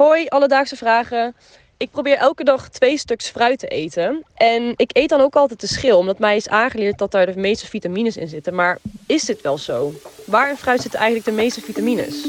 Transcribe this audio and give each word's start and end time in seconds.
Hoi, 0.00 0.26
alledaagse 0.28 0.76
vragen. 0.76 1.36
Ik 1.76 1.90
probeer 1.90 2.16
elke 2.16 2.44
dag 2.44 2.68
twee 2.68 2.98
stuks 2.98 3.28
fruit 3.28 3.58
te 3.58 3.66
eten. 3.66 4.24
En 4.34 4.72
ik 4.76 4.90
eet 4.92 5.08
dan 5.08 5.20
ook 5.20 5.36
altijd 5.36 5.60
de 5.60 5.66
schil, 5.66 5.98
omdat 5.98 6.18
mij 6.18 6.36
is 6.36 6.48
aangeleerd 6.48 6.98
dat 6.98 7.10
daar 7.10 7.26
de 7.26 7.36
meeste 7.36 7.66
vitamines 7.66 8.16
in 8.16 8.28
zitten. 8.28 8.54
Maar 8.54 8.78
is 9.06 9.24
dit 9.24 9.40
wel 9.40 9.58
zo? 9.58 9.92
Waar 10.26 10.50
in 10.50 10.56
fruit 10.56 10.80
zitten 10.80 11.00
eigenlijk 11.00 11.30
de 11.30 11.42
meeste 11.42 11.60
vitamines? 11.60 12.28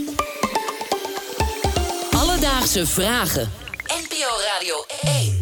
Alledaagse 2.12 2.88
vragen. 2.88 3.52
NPO 3.88 4.29
Radio 4.53 4.76
1. 5.01 5.40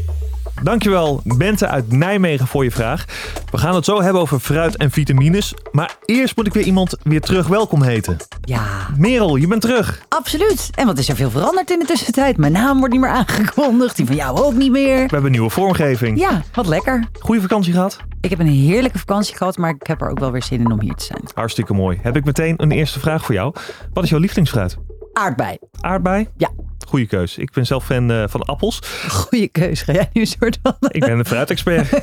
Dankjewel 0.63 1.21
Bente 1.23 1.67
uit 1.67 1.91
Nijmegen 1.91 2.47
voor 2.47 2.63
je 2.63 2.71
vraag. 2.71 3.05
We 3.51 3.57
gaan 3.57 3.75
het 3.75 3.85
zo 3.85 4.01
hebben 4.01 4.21
over 4.21 4.39
fruit 4.39 4.77
en 4.77 4.91
vitamines. 4.91 5.53
Maar 5.71 5.95
eerst 6.05 6.35
moet 6.35 6.47
ik 6.47 6.53
weer 6.53 6.63
iemand 6.63 6.95
weer 7.03 7.21
terug 7.21 7.47
welkom 7.47 7.83
heten. 7.83 8.17
Ja, 8.41 8.63
Merel, 8.97 9.35
je 9.35 9.47
bent 9.47 9.61
terug. 9.61 10.01
absoluut. 10.09 10.69
En 10.75 10.85
wat 10.85 10.97
is 10.97 11.09
er 11.09 11.15
veel 11.15 11.29
veranderd 11.29 11.71
in 11.71 11.79
de 11.79 11.85
tussentijd? 11.85 12.37
Mijn 12.37 12.51
naam 12.51 12.77
wordt 12.77 12.93
niet 12.93 13.01
meer 13.01 13.09
aangekondigd. 13.09 13.95
Die 13.95 14.05
van 14.05 14.15
jou 14.15 14.39
ook 14.39 14.53
niet 14.53 14.71
meer. 14.71 14.95
We 14.95 14.99
hebben 14.99 15.25
een 15.25 15.31
nieuwe 15.31 15.49
vormgeving. 15.49 16.19
Ja, 16.19 16.41
wat 16.53 16.67
lekker. 16.67 17.07
Goeie 17.19 17.41
vakantie 17.41 17.73
gehad? 17.73 17.97
Ik 18.21 18.29
heb 18.29 18.39
een 18.39 18.47
heerlijke 18.47 18.99
vakantie 18.99 19.35
gehad, 19.37 19.57
maar 19.57 19.69
ik 19.69 19.87
heb 19.87 20.01
er 20.01 20.09
ook 20.09 20.19
wel 20.19 20.31
weer 20.31 20.43
zin 20.43 20.59
in 20.59 20.71
om 20.71 20.81
hier 20.81 20.95
te 20.95 21.05
zijn. 21.05 21.21
Hartstikke 21.33 21.73
mooi. 21.73 21.99
Heb 22.01 22.15
ik 22.15 22.25
meteen 22.25 22.53
een 22.57 22.71
eerste 22.71 22.99
vraag 22.99 23.25
voor 23.25 23.35
jou. 23.35 23.53
Wat 23.93 24.03
is 24.03 24.09
jouw 24.09 24.19
lievelingsfruit? 24.19 24.77
Aardbei. 25.13 25.57
Aardbei? 25.81 26.27
Ja. 26.37 26.49
Goeie 26.89 27.07
keus. 27.07 27.37
Ik 27.37 27.51
ben 27.51 27.65
zelf 27.65 27.85
fan 27.85 28.11
eh, 28.11 28.23
van 28.27 28.43
appels. 28.43 28.79
Goeie 29.07 29.47
keus. 29.47 29.81
Ga 29.81 29.93
jij 29.93 30.09
nu 30.13 30.21
een 30.21 30.27
soort 30.27 30.59
van... 30.61 30.75
Ik 30.87 30.99
ben 30.99 31.19
een 31.19 31.25
fruitexpert. 31.25 31.93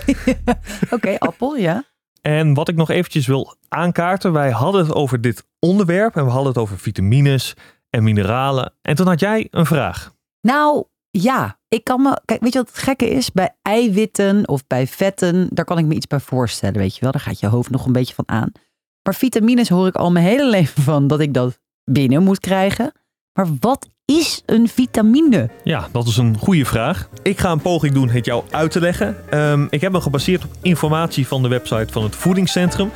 Oké, 0.95 1.19
appel, 1.19 1.57
ja. 1.57 1.85
En 2.21 2.55
wat 2.55 2.69
ik 2.69 2.77
nog 2.77 2.91
eventjes 2.91 3.27
wil 3.27 3.57
aankaarten. 3.69 4.33
Wij 4.33 4.51
hadden 4.51 4.83
het 4.85 4.95
over 4.95 5.21
dit 5.21 5.47
onderwerp. 5.59 6.17
En 6.17 6.25
we 6.25 6.31
hadden 6.31 6.49
het 6.49 6.59
over 6.59 6.79
vitamines 6.79 7.55
en 7.91 8.03
mineralen. 8.03 8.73
En 8.83 8.95
toen 8.95 9.07
had 9.07 9.21
jij 9.21 9.49
een 9.51 9.67
vraag. 9.67 10.15
Nou, 10.41 10.85
ja. 11.11 11.59
Ik 11.69 11.85
kan 11.85 12.03
me... 12.03 12.21
Kijk, 12.25 12.41
weet 12.41 12.53
je 12.53 12.59
wat 12.59 12.69
het 12.69 12.79
gekke 12.79 13.09
is? 13.09 13.33
Bij 13.33 13.57
eiwitten 13.63 14.49
of 14.49 14.67
bij 14.67 14.87
vetten, 14.87 15.49
daar 15.51 15.65
kan 15.65 15.79
ik 15.79 15.85
me 15.85 15.95
iets 15.95 16.07
bij 16.07 16.21
voorstellen, 16.21 16.79
weet 16.79 16.95
je 16.95 17.01
wel. 17.01 17.13
Daar 17.13 17.21
gaat 17.21 17.41
je 17.41 17.47
hoofd 17.47 17.71
nog 17.71 17.87
een 17.87 17.93
beetje 17.93 18.15
van 18.15 18.29
aan. 18.29 18.53
Maar 19.03 19.15
vitamines 19.15 19.69
hoor 19.69 19.87
ik 19.87 19.97
al 19.97 20.13
mijn 20.13 20.27
hele 20.27 20.51
leven 20.57 20.83
van 20.83 21.07
dat 21.07 21.21
ik 21.21 21.35
dat 21.35 21.59
binnen 21.85 22.23
moet 22.23 22.41
krijgen. 22.41 22.93
Maar 23.33 23.47
wat 23.61 23.89
is 24.07 24.43
een 24.47 24.69
vitamine? 24.69 25.49
Ja, 25.65 25.89
dat 25.93 26.07
is 26.07 26.17
een 26.17 26.39
goede 26.39 26.65
vraag. 26.65 27.09
Ik 27.23 27.39
ga 27.39 27.51
een 27.51 27.61
poging 27.61 27.95
doen 27.95 28.09
het 28.09 28.25
jou 28.25 28.45
uit 28.51 28.71
te 28.71 28.81
leggen. 28.81 29.17
Ehm, 29.31 29.67
ik 29.71 29.81
heb 29.81 29.93
me 29.93 30.01
gebaseerd 30.01 30.45
op 30.45 30.51
informatie 30.63 31.27
van 31.27 31.43
de 31.43 31.49
website 31.49 31.93
van 31.93 32.03
het 32.03 32.17
voedingscentrum. 32.17 32.91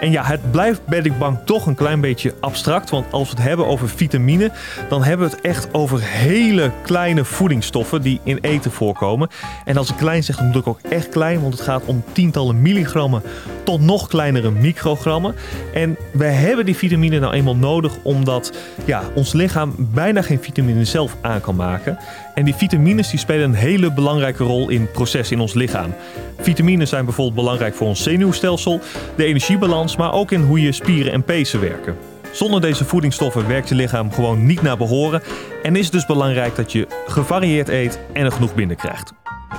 En 0.00 0.10
ja, 0.10 0.24
het 0.24 0.50
blijft, 0.50 0.86
ben 0.86 1.04
ik 1.04 1.18
bang, 1.18 1.38
toch 1.44 1.66
een 1.66 1.74
klein 1.74 2.00
beetje 2.00 2.34
abstract. 2.40 2.90
Want 2.90 3.12
als 3.12 3.30
we 3.30 3.36
het 3.36 3.44
hebben 3.48 3.66
over 3.66 3.88
vitamine, 3.88 4.50
dan 4.88 5.04
hebben 5.04 5.28
we 5.28 5.36
het 5.36 5.44
echt 5.44 5.68
over 5.72 6.02
hele 6.02 6.72
kleine 6.82 7.24
voedingsstoffen 7.24 8.02
die 8.02 8.20
in 8.22 8.38
eten 8.40 8.70
voorkomen. 8.70 9.28
En 9.64 9.76
als 9.76 9.90
ik 9.90 9.96
klein 9.96 10.24
zeg, 10.24 10.36
dan 10.36 10.46
bedoel 10.46 10.60
ik 10.60 10.68
ook 10.68 10.80
echt 10.80 11.08
klein, 11.08 11.40
want 11.40 11.52
het 11.52 11.62
gaat 11.62 11.84
om 11.84 12.04
tientallen 12.12 12.62
milligrammen 12.62 13.22
tot 13.64 13.80
nog 13.80 14.08
kleinere 14.08 14.50
microgrammen. 14.50 15.34
En 15.74 15.96
we 16.12 16.24
hebben 16.24 16.64
die 16.64 16.76
vitamine 16.76 17.18
nou 17.18 17.34
eenmaal 17.34 17.56
nodig 17.56 17.92
omdat 18.02 18.52
ja, 18.84 19.02
ons 19.14 19.32
lichaam 19.32 19.74
bijna 19.78 20.22
geen 20.22 20.36
vitamine 20.36 20.54
zelf 20.86 21.16
aan 21.20 21.40
kan 21.40 21.56
maken. 21.56 21.98
En 22.34 22.44
die 22.44 22.54
vitamines 22.54 23.10
die 23.10 23.18
spelen 23.18 23.44
een 23.44 23.54
hele 23.54 23.92
belangrijke 23.92 24.44
rol 24.44 24.68
in 24.68 24.90
processen 24.90 25.36
in 25.36 25.42
ons 25.42 25.54
lichaam. 25.54 25.94
Vitamines 26.38 26.88
zijn 26.88 27.04
bijvoorbeeld 27.04 27.36
belangrijk 27.36 27.74
voor 27.74 27.86
ons 27.86 28.02
zenuwstelsel, 28.02 28.80
de 29.16 29.24
energiebalans, 29.24 29.96
maar 29.96 30.12
ook 30.12 30.30
in 30.30 30.40
hoe 30.40 30.60
je 30.60 30.72
spieren 30.72 31.12
en 31.12 31.24
pezen 31.24 31.60
werken. 31.60 31.96
Zonder 32.32 32.60
deze 32.60 32.84
voedingsstoffen 32.84 33.48
werkt 33.48 33.68
je 33.68 33.74
lichaam 33.74 34.12
gewoon 34.12 34.46
niet 34.46 34.62
naar 34.62 34.76
behoren 34.76 35.22
en 35.62 35.76
is 35.76 35.84
het 35.84 35.92
dus 35.92 36.06
belangrijk 36.06 36.56
dat 36.56 36.72
je 36.72 36.86
gevarieerd 37.06 37.68
eet 37.68 37.98
en 38.12 38.24
er 38.24 38.32
genoeg 38.32 38.54
binnenkrijgt. 38.54 39.12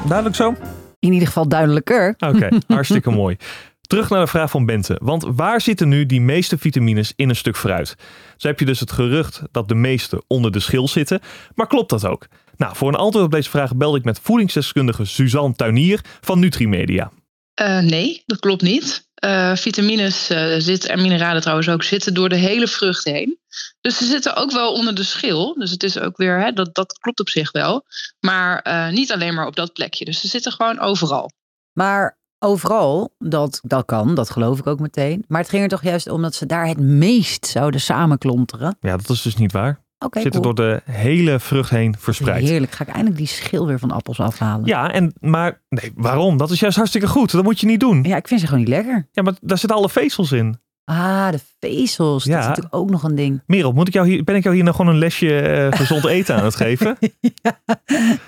Duidelijk 0.08 0.36
zo? 0.36 0.56
In 1.00 1.14
ieder 1.14 1.28
geval 1.28 1.48
duidelijker. 1.48 2.16
Oké, 2.18 2.50
hartstikke 2.68 3.12
mooi. 3.12 3.38
Terug 3.88 4.10
naar 4.10 4.22
de 4.22 4.28
vraag 4.28 4.50
van 4.50 4.66
Bente. 4.66 5.00
Want 5.02 5.26
waar 5.28 5.62
zitten 5.62 5.88
nu 5.88 6.06
die 6.06 6.22
meeste 6.22 6.58
vitamines 6.58 7.14
in 7.16 7.30
een 7.30 7.36
stuk 7.36 7.58
fruit? 7.58 7.96
Zo 8.38 8.48
heb 8.48 8.60
je 8.60 8.66
dus 8.66 8.80
het 8.80 8.92
gerucht 8.92 9.42
dat 9.52 9.68
de 9.68 9.76
meeste 9.76 10.24
onder 10.28 10.52
de 10.52 10.60
schil 10.60 10.88
zitten. 10.88 11.20
Maar 11.56 11.68
klopt 11.68 11.90
dat 11.90 12.06
ook? 12.06 12.28
Nou, 12.58 12.76
voor 12.76 12.88
een 12.88 12.96
antwoord 12.96 13.26
op 13.26 13.32
deze 13.32 13.50
vraag 13.50 13.76
belde 13.76 13.98
ik 13.98 14.04
met 14.04 14.20
voedingsdeskundige 14.20 15.06
Suzanne 15.06 15.56
Tuinier 15.56 16.02
van 16.22 16.40
Nutrimedia. 16.40 17.12
Uh, 17.62 17.80
nee, 17.80 18.24
dat 18.26 18.40
klopt 18.40 18.62
niet. 18.62 19.08
Uh, 19.26 19.56
vitamines 19.56 20.32
uh, 20.32 20.56
zitten, 20.58 20.90
en 20.90 21.02
mineralen 21.02 21.42
trouwens 21.42 21.70
ook, 21.70 21.84
zitten 21.84 22.14
door 22.14 22.30
de 22.30 22.36
hele 22.36 22.68
vrucht 22.68 23.04
heen. 23.04 23.40
Dus 23.82 23.98
ze 23.98 24.06
zitten 24.06 24.36
ook 24.36 24.52
wel 24.52 24.74
onder 24.74 24.96
de 24.96 25.04
schil. 25.04 25.54
Dus 25.54 25.72
het 25.72 25.84
is 25.84 26.00
ook 26.00 26.18
weer, 26.18 26.40
hè, 26.40 26.52
dat, 26.52 26.76
dat 26.76 26.98
klopt 27.00 27.20
op 27.20 27.30
zich 27.30 27.52
wel. 27.52 27.86
Maar 28.20 28.66
uh, 28.68 28.90
niet 28.90 29.12
alleen 29.12 29.34
maar 29.34 29.48
op 29.48 29.56
dat 29.56 29.74
plekje. 29.74 30.06
Dus 30.06 30.20
ze 30.20 30.28
zitten 30.28 30.52
gewoon 30.52 30.80
overal. 30.80 31.32
Maar 31.74 32.18
overal, 32.40 33.14
dat, 33.18 33.60
dat 33.64 33.86
kan, 33.86 34.16
dat 34.16 34.30
geloof 34.30 34.60
ik 34.60 34.68
ook 34.68 34.80
meteen. 34.80 35.26
Maar 35.28 35.42
het 35.42 35.50
ging 35.50 35.64
er 35.64 35.70
toch 35.70 35.84
juist 35.84 36.10
om 36.10 36.22
dat 36.22 36.36
ze 36.36 36.46
daar 36.46 36.68
het 36.68 36.80
meest 36.80 37.46
zouden 37.46 37.82
samenklonteren. 37.82 38.78
Ja, 38.80 38.98
dat 38.98 39.10
is 39.10 39.22
dus 39.22 39.36
niet 39.36 39.52
waar. 39.52 39.86
Okay, 40.00 40.22
zitten 40.22 40.42
cool. 40.42 40.54
door 40.54 40.66
de 40.66 40.92
hele 40.92 41.40
vrucht 41.40 41.70
heen 41.70 41.96
verspreid. 41.98 42.44
Heerlijk, 42.44 42.72
ga 42.72 42.84
ik 42.84 42.90
eindelijk 42.90 43.18
die 43.18 43.28
schil 43.28 43.68
weer 43.68 43.80
van 43.80 43.92
appels 43.92 44.20
afhalen. 44.20 44.66
Ja, 44.66 44.92
en, 44.92 45.14
maar 45.20 45.62
nee, 45.70 45.92
waarom? 45.96 46.38
Dat 46.38 46.52
is 46.52 46.60
juist 46.60 46.78
hartstikke 46.78 47.08
goed. 47.08 47.32
Dat 47.32 47.44
moet 47.44 47.60
je 47.60 47.66
niet 47.66 47.80
doen. 47.80 48.04
Ja, 48.04 48.16
ik 48.16 48.28
vind 48.28 48.40
ze 48.40 48.46
gewoon 48.46 48.62
niet 48.62 48.72
lekker. 48.72 49.08
Ja, 49.12 49.22
maar 49.22 49.34
daar 49.42 49.58
zitten 49.58 49.78
alle 49.78 49.90
vezels 49.90 50.32
in. 50.32 50.60
Ah, 50.90 51.32
de 51.32 51.40
vezels. 51.60 52.24
Ja. 52.24 52.32
Dat 52.32 52.40
is 52.40 52.48
natuurlijk 52.48 52.76
ook 52.76 52.90
nog 52.90 53.04
een 53.04 53.16
ding. 53.16 53.42
Merel, 53.46 53.72
moet 53.72 53.88
ik 53.88 53.94
jou 53.94 54.08
hier, 54.08 54.24
ben 54.24 54.36
ik 54.36 54.44
jou 54.44 54.56
hier 54.56 54.64
nou 54.64 54.76
gewoon 54.76 54.94
een 54.94 55.00
lesje 55.00 55.70
uh, 55.72 55.78
gezond 55.80 56.06
eten 56.06 56.36
aan 56.36 56.44
het 56.44 56.56
geven? 56.56 56.98
ja. 57.44 57.60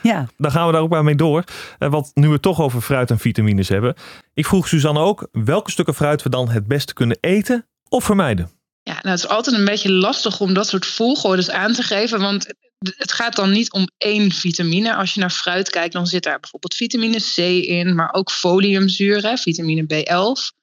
ja. 0.01 0.27
Dan 0.37 0.51
gaan 0.51 0.65
we 0.65 0.71
daar 0.71 0.81
ook 0.81 0.89
maar 0.89 1.03
mee 1.03 1.15
door. 1.15 1.43
Uh, 1.79 1.89
want 1.89 2.11
nu 2.13 2.27
we 2.27 2.33
het 2.33 2.41
toch 2.41 2.61
over 2.61 2.81
fruit 2.81 3.09
en 3.09 3.19
vitamines 3.19 3.69
hebben. 3.69 3.95
Ik 4.33 4.45
vroeg 4.45 4.67
Suzanne 4.67 4.99
ook 4.99 5.27
welke 5.31 5.71
stukken 5.71 5.93
fruit 5.93 6.23
we 6.23 6.29
dan 6.29 6.49
het 6.49 6.67
beste 6.67 6.93
kunnen 6.93 7.17
eten 7.19 7.67
of 7.89 8.03
vermijden. 8.03 8.49
Ja, 8.83 8.93
nou, 8.93 9.09
het 9.09 9.19
is 9.19 9.27
altijd 9.27 9.55
een 9.55 9.65
beetje 9.65 9.91
lastig 9.91 10.39
om 10.39 10.53
dat 10.53 10.67
soort 10.67 10.85
volgordes 10.85 11.49
aan 11.49 11.73
te 11.73 11.83
geven. 11.83 12.19
Want 12.19 12.53
het 12.79 13.11
gaat 13.11 13.35
dan 13.35 13.51
niet 13.51 13.71
om 13.71 13.87
één 13.97 14.31
vitamine. 14.31 14.95
Als 14.95 15.13
je 15.13 15.19
naar 15.19 15.29
fruit 15.29 15.69
kijkt, 15.69 15.93
dan 15.93 16.07
zit 16.07 16.23
daar 16.23 16.39
bijvoorbeeld 16.39 16.75
vitamine 16.75 17.19
C 17.35 17.37
in, 17.67 17.95
maar 17.95 18.13
ook 18.13 18.31
foliumzuur, 18.31 19.21
hè, 19.21 19.37
vitamine 19.37 19.83
B11. 19.83 20.58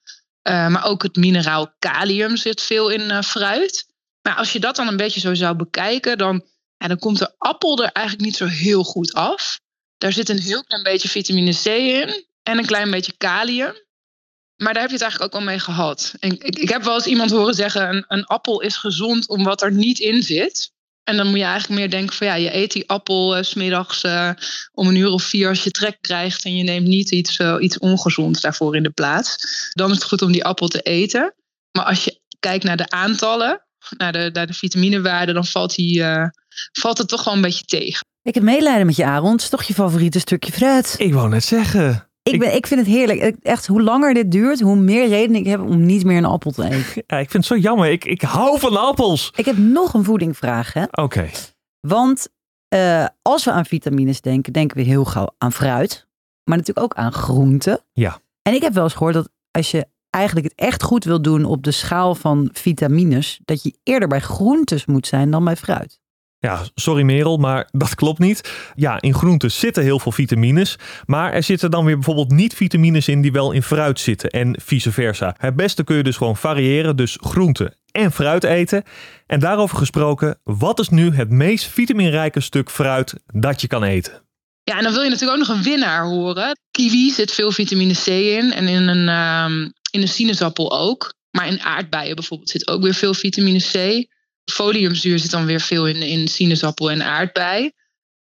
Uh, 0.47 0.67
maar 0.67 0.85
ook 0.85 1.03
het 1.03 1.15
mineraal 1.15 1.75
kalium 1.79 2.37
zit 2.37 2.61
veel 2.61 2.89
in 2.89 3.01
uh, 3.01 3.21
fruit. 3.21 3.85
Maar 4.21 4.35
als 4.35 4.51
je 4.51 4.59
dat 4.59 4.75
dan 4.75 4.87
een 4.87 4.97
beetje 4.97 5.19
zo 5.19 5.33
zou 5.33 5.55
bekijken, 5.55 6.17
dan, 6.17 6.45
ja, 6.77 6.87
dan 6.87 6.99
komt 6.99 7.19
de 7.19 7.33
appel 7.37 7.83
er 7.83 7.91
eigenlijk 7.91 8.25
niet 8.25 8.35
zo 8.35 8.45
heel 8.45 8.83
goed 8.83 9.13
af. 9.13 9.59
Daar 9.97 10.13
zit 10.13 10.29
een 10.29 10.39
heel 10.39 10.63
klein 10.63 10.83
beetje 10.83 11.09
vitamine 11.09 11.53
C 11.63 11.65
in 11.65 12.25
en 12.43 12.57
een 12.57 12.65
klein 12.65 12.91
beetje 12.91 13.17
kalium. 13.17 13.73
Maar 14.55 14.73
daar 14.73 14.81
heb 14.81 14.91
je 14.91 14.97
het 14.97 15.01
eigenlijk 15.01 15.33
ook 15.33 15.39
al 15.39 15.47
mee 15.47 15.59
gehad. 15.59 16.13
En 16.19 16.31
ik, 16.31 16.59
ik 16.59 16.69
heb 16.69 16.83
wel 16.83 16.95
eens 16.95 17.05
iemand 17.05 17.31
horen 17.31 17.53
zeggen: 17.53 17.89
een, 17.89 18.05
een 18.07 18.25
appel 18.25 18.61
is 18.61 18.75
gezond 18.75 19.27
om 19.27 19.43
wat 19.43 19.61
er 19.61 19.71
niet 19.71 19.99
in 19.99 20.23
zit. 20.23 20.71
En 21.07 21.17
dan 21.17 21.27
moet 21.27 21.37
je 21.37 21.43
eigenlijk 21.43 21.79
meer 21.79 21.89
denken 21.89 22.15
van 22.15 22.27
ja, 22.27 22.35
je 22.35 22.55
eet 22.55 22.71
die 22.71 22.89
appel 22.89 23.37
uh, 23.37 23.43
smiddags 23.43 24.03
uh, 24.03 24.31
om 24.71 24.87
een 24.87 24.95
uur 24.95 25.09
of 25.09 25.23
vier 25.23 25.49
als 25.49 25.63
je 25.63 25.71
trek 25.71 25.97
krijgt 26.01 26.45
en 26.45 26.55
je 26.55 26.63
neemt 26.63 26.87
niet 26.87 27.11
iets, 27.11 27.39
uh, 27.39 27.55
iets 27.59 27.79
ongezonds 27.79 28.41
daarvoor 28.41 28.75
in 28.75 28.83
de 28.83 28.89
plaats. 28.89 29.35
Dan 29.73 29.89
is 29.89 29.95
het 29.95 30.05
goed 30.05 30.21
om 30.21 30.31
die 30.31 30.45
appel 30.45 30.67
te 30.67 30.81
eten. 30.81 31.33
Maar 31.71 31.85
als 31.85 32.03
je 32.03 32.19
kijkt 32.39 32.63
naar 32.63 32.77
de 32.77 32.89
aantallen, 32.89 33.65
naar 33.97 34.11
de, 34.11 34.29
naar 34.33 34.47
de 34.47 34.53
vitaminewaarde, 34.53 35.33
dan 35.33 35.45
valt, 35.45 35.75
die, 35.75 36.03
valt 36.71 36.97
het 36.97 37.07
toch 37.07 37.23
wel 37.23 37.33
een 37.33 37.41
beetje 37.41 37.65
tegen. 37.65 38.05
Ik 38.21 38.33
heb 38.33 38.43
medelijden 38.43 38.85
met 38.85 38.95
je, 38.95 39.05
Aaron. 39.05 39.31
Het 39.31 39.41
is 39.41 39.49
toch 39.49 39.63
je 39.63 39.73
favoriete 39.73 40.19
stukje 40.19 40.51
fruit? 40.51 40.95
Ik 40.97 41.13
wou 41.13 41.29
net 41.29 41.43
zeggen. 41.43 42.06
Ik, 42.33 42.39
ben, 42.39 42.55
ik 42.55 42.67
vind 42.67 42.79
het 42.79 42.89
heerlijk. 42.89 43.35
Echt, 43.41 43.67
hoe 43.67 43.81
langer 43.81 44.13
dit 44.13 44.31
duurt, 44.31 44.59
hoe 44.59 44.75
meer 44.75 45.07
reden 45.07 45.35
ik 45.35 45.45
heb 45.45 45.59
om 45.59 45.85
niet 45.85 46.03
meer 46.05 46.17
een 46.17 46.25
appel 46.25 46.51
te 46.51 46.63
eten. 46.69 47.03
Ja, 47.07 47.17
ik 47.17 47.31
vind 47.31 47.47
het 47.47 47.53
zo 47.53 47.57
jammer. 47.57 47.89
Ik, 47.89 48.05
ik 48.05 48.21
hou 48.21 48.59
van 48.59 48.77
appels. 48.77 49.33
Ik 49.35 49.45
heb 49.45 49.57
nog 49.57 49.93
een 49.93 50.03
voedingvraag. 50.03 50.75
Oké. 50.75 51.01
Okay. 51.01 51.31
Want 51.79 52.27
uh, 52.75 53.05
als 53.21 53.45
we 53.45 53.51
aan 53.51 53.65
vitamines 53.65 54.21
denken, 54.21 54.53
denken 54.53 54.77
we 54.77 54.83
heel 54.83 55.05
gauw 55.05 55.29
aan 55.37 55.53
fruit. 55.53 56.07
Maar 56.43 56.57
natuurlijk 56.57 56.85
ook 56.85 56.93
aan 56.93 57.11
groenten. 57.11 57.79
Ja. 57.93 58.19
En 58.41 58.53
ik 58.53 58.61
heb 58.61 58.73
wel 58.73 58.83
eens 58.83 58.93
gehoord 58.93 59.13
dat 59.13 59.29
als 59.51 59.71
je 59.71 59.87
eigenlijk 60.09 60.47
het 60.47 60.55
echt 60.67 60.83
goed 60.83 61.03
wil 61.03 61.21
doen 61.21 61.45
op 61.45 61.63
de 61.63 61.71
schaal 61.71 62.15
van 62.15 62.49
vitamines, 62.53 63.39
dat 63.45 63.63
je 63.63 63.73
eerder 63.83 64.07
bij 64.07 64.19
groentes 64.19 64.85
moet 64.85 65.07
zijn 65.07 65.31
dan 65.31 65.43
bij 65.43 65.55
fruit. 65.55 65.99
Ja, 66.39 66.63
sorry 66.75 67.03
Merel, 67.03 67.37
maar 67.37 67.69
dat 67.83 67.95
klopt 67.95 68.19
niet. 68.19 68.51
Ja, 68.75 69.01
in 69.01 69.13
groenten 69.13 69.51
zitten 69.51 69.83
heel 69.83 69.99
veel 69.99 70.11
vitamines. 70.11 70.75
Maar 71.05 71.33
er 71.33 71.43
zitten 71.43 71.71
dan 71.71 71.85
weer 71.85 71.95
bijvoorbeeld 71.95 72.31
niet 72.31 72.53
vitamines 72.53 73.07
in 73.07 73.21
die 73.21 73.31
wel 73.31 73.51
in 73.51 73.63
fruit 73.63 73.99
zitten. 73.99 74.29
En 74.29 74.55
vice 74.63 74.91
versa. 74.91 75.35
Het 75.37 75.55
beste 75.55 75.83
kun 75.83 75.95
je 75.95 76.03
dus 76.03 76.17
gewoon 76.17 76.37
variëren. 76.37 76.95
Dus 76.95 77.17
groenten 77.21 77.75
en 77.91 78.11
fruit 78.11 78.43
eten. 78.43 78.83
En 79.27 79.39
daarover 79.39 79.77
gesproken, 79.77 80.39
wat 80.43 80.79
is 80.79 80.89
nu 80.89 81.15
het 81.15 81.29
meest 81.29 81.65
vitaminrijke 81.65 82.39
stuk 82.39 82.69
fruit 82.69 83.13
dat 83.25 83.61
je 83.61 83.67
kan 83.67 83.83
eten? 83.83 84.21
Ja, 84.63 84.77
en 84.77 84.83
dan 84.83 84.93
wil 84.93 85.03
je 85.03 85.09
natuurlijk 85.09 85.39
ook 85.39 85.47
nog 85.47 85.57
een 85.57 85.63
winnaar 85.63 86.05
horen. 86.05 86.57
Kiwi 86.71 87.11
zit 87.11 87.31
veel 87.31 87.51
vitamine 87.51 87.93
C 87.93 88.07
in. 88.07 88.53
En 88.53 88.67
in 88.67 88.87
een, 88.87 89.09
um, 89.09 89.73
in 89.91 90.01
een 90.01 90.07
sinaasappel 90.07 90.79
ook. 90.79 91.13
Maar 91.31 91.47
in 91.47 91.61
aardbeien 91.61 92.15
bijvoorbeeld 92.15 92.49
zit 92.49 92.67
ook 92.67 92.81
weer 92.81 92.93
veel 92.93 93.13
vitamine 93.13 93.59
C. 93.59 94.05
Foliumzuur 94.51 95.19
zit 95.19 95.31
dan 95.31 95.45
weer 95.45 95.61
veel 95.61 95.87
in, 95.87 96.01
in 96.01 96.27
sinaasappel 96.27 96.91
en 96.91 97.03
aardbei. 97.03 97.71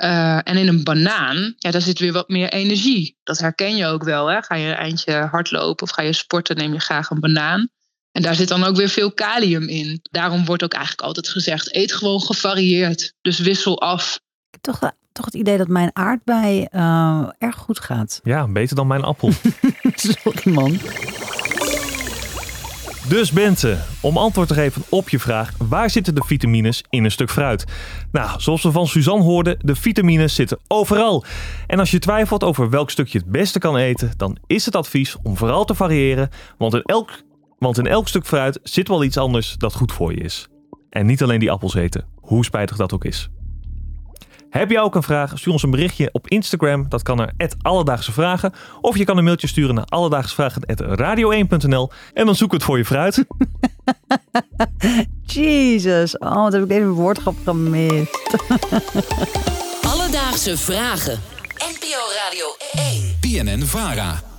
Uh, 0.04 0.36
en 0.36 0.58
in 0.58 0.68
een 0.68 0.84
banaan, 0.84 1.54
ja, 1.58 1.72
daar 1.72 1.82
zit 1.82 2.00
weer 2.00 2.14
wat 2.14 2.30
meer 2.30 2.50
energie. 2.50 3.18
Dat 3.24 3.40
herken 3.40 3.76
je 3.76 3.86
ook 3.86 4.04
wel. 4.04 4.28
Hè? 4.28 4.42
Ga 4.42 4.56
je 4.56 4.68
een 4.68 4.76
eindje 4.76 5.14
hardlopen 5.14 5.84
of 5.84 5.94
ga 5.94 6.02
je 6.02 6.14
sporten, 6.14 6.58
neem 6.58 6.74
je 6.74 6.80
graag 6.80 7.10
een 7.10 7.20
banaan. 7.20 7.70
En 8.12 8.22
daar 8.22 8.36
zit 8.36 8.48
dan 8.48 8.64
ook 8.64 8.76
weer 8.76 8.90
veel 8.90 9.12
kalium 9.12 9.68
in. 9.68 10.00
Daarom 10.12 10.46
wordt 10.46 10.64
ook 10.64 10.74
eigenlijk 10.74 11.08
altijd 11.08 11.30
gezegd: 11.30 11.76
eet 11.76 11.94
gewoon 11.94 12.22
gevarieerd. 12.22 13.14
Dus 13.22 13.40
wissel 13.40 13.82
af. 13.82 14.16
Ik 14.50 14.60
heb 14.62 14.62
toch, 14.62 14.92
toch 15.12 15.26
het 15.26 15.34
idee 15.34 15.58
dat 15.58 15.68
mijn 15.68 15.90
aardbei 15.94 16.68
uh, 16.72 17.30
erg 17.38 17.56
goed 17.56 17.80
gaat. 17.80 18.20
Ja, 18.24 18.48
beter 18.48 18.76
dan 18.76 18.88
mijn 18.88 19.04
appel. 19.04 19.32
Sorry 19.96 20.52
man. 20.54 20.80
Dus 23.08 23.32
Bente, 23.32 23.78
om 24.02 24.18
antwoord 24.18 24.48
te 24.48 24.54
geven 24.54 24.84
op 24.90 25.10
je 25.10 25.20
vraag, 25.20 25.52
waar 25.58 25.90
zitten 25.90 26.16
de 26.16 26.24
vitamines 26.26 26.84
in 26.90 27.04
een 27.04 27.12
stuk 27.12 27.30
fruit? 27.30 27.66
Nou, 28.12 28.42
zoals 28.42 28.64
we 28.64 28.72
van 28.72 28.88
Suzanne 28.88 29.24
hoorden, 29.24 29.58
de 29.62 29.76
vitamines 29.76 30.36
zitten 30.36 30.60
overal. 30.68 31.24
En 31.68 31.80
als 31.80 31.92
je 31.92 32.00
twijfelt 32.00 32.44
over 32.44 32.70
welk 32.70 32.90
stukje 32.90 33.18
het 33.18 33.28
beste 33.28 33.60
kan 33.60 33.78
eten, 33.78 34.14
dan 34.18 34.38
is 34.48 34.66
het 34.66 34.76
advies 34.76 35.16
om 35.24 35.38
vooral 35.38 35.66
te 35.66 35.76
variëren, 35.76 36.30
want 36.58 36.74
in 36.74 36.82
elk, 36.82 37.12
want 37.60 37.78
in 37.78 37.88
elk 37.88 38.08
stuk 38.08 38.26
fruit 38.26 38.60
zit 38.64 38.88
wel 38.88 39.04
iets 39.04 39.18
anders 39.18 39.56
dat 39.58 39.76
goed 39.76 39.92
voor 39.92 40.12
je 40.12 40.22
is. 40.22 40.48
En 40.90 41.06
niet 41.06 41.24
alleen 41.24 41.40
die 41.40 41.52
appels 41.52 41.76
eten, 41.76 42.06
hoe 42.22 42.46
spijtig 42.46 42.78
dat 42.78 42.94
ook 42.94 43.06
is. 43.06 43.30
Heb 44.58 44.70
jij 44.70 44.82
ook 44.82 44.96
een 44.96 45.04
vraag? 45.04 45.38
Stuur 45.38 45.54
ons 45.54 45.64
een 45.64 45.70
berichtje 45.70 46.10
op 46.12 46.28
Instagram. 46.28 46.86
Dat 46.90 47.04
kan 47.04 47.18
naar 47.18 47.34
Alledaagse 47.62 48.12
Vragen. 48.12 48.54
Of 48.82 48.98
je 48.98 49.04
kan 49.04 49.18
een 49.18 49.24
mailtje 49.24 49.48
sturen 49.48 49.76
naar 49.76 49.86
alledaagsvragen.radio1.nl. 49.86 51.92
En 52.14 52.26
dan 52.26 52.36
zoek 52.36 52.52
het 52.52 52.64
voor 52.64 52.78
je 52.78 52.86
fruit. 52.86 53.26
Jesus. 55.26 56.18
Oh, 56.18 56.34
wat 56.34 56.54
heb 56.54 56.64
ik 56.64 56.72
even 56.72 56.84
een 56.84 56.92
woordgrap 56.92 57.36
gemist. 57.44 58.38
Alledaagse 59.92 60.58
Vragen. 60.58 61.20
NPO 61.58 62.02
Radio 62.24 62.46
1. 62.72 63.16
PNN 63.20 63.66
Vara. 63.66 64.35